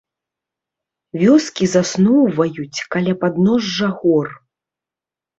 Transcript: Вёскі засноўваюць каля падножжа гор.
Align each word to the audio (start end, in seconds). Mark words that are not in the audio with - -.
Вёскі 1.23 1.67
засноўваюць 1.73 2.85
каля 2.95 3.13
падножжа 3.25 3.87
гор. 3.99 4.27